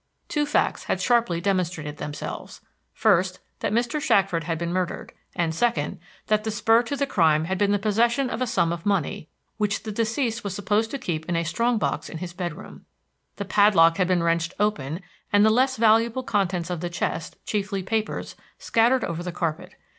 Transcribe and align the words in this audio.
Two 0.27 0.47
facts 0.47 0.85
had 0.85 0.99
sharply 0.99 1.39
demonstrated 1.39 1.97
themselves: 1.97 2.59
first, 2.91 3.39
that 3.59 3.71
Mr. 3.71 4.01
Shackford 4.01 4.45
had 4.45 4.57
been 4.57 4.73
murdered; 4.73 5.13
and, 5.35 5.53
second, 5.53 5.99
that 6.25 6.43
the 6.43 6.49
spur 6.49 6.81
to 6.81 6.95
the 6.95 7.05
crime 7.05 7.45
had 7.45 7.59
been 7.59 7.69
the 7.71 7.77
possession 7.77 8.27
of 8.31 8.41
a 8.41 8.47
sum 8.47 8.73
of 8.73 8.83
money, 8.83 9.29
which 9.57 9.83
the 9.83 9.91
deceased 9.91 10.43
was 10.43 10.55
supposed 10.55 10.89
to 10.89 10.97
keep 10.97 11.29
in 11.29 11.35
a 11.35 11.43
strong 11.43 11.77
box 11.77 12.09
in 12.09 12.17
his 12.17 12.33
bedroom. 12.33 12.85
The 13.35 13.45
padlock 13.45 13.97
had 13.97 14.07
been 14.07 14.23
wrenched 14.23 14.55
open, 14.59 15.01
and 15.31 15.45
the 15.45 15.51
less 15.51 15.77
valuable 15.77 16.23
contents 16.23 16.71
of 16.71 16.79
the 16.79 16.89
chest, 16.89 17.37
chiefly 17.45 17.83
papers, 17.83 18.35
scattered 18.57 19.03
over 19.03 19.21
the 19.21 19.31
carpet. 19.31 19.75